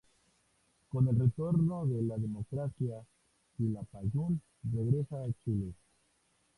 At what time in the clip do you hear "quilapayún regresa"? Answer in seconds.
3.55-5.17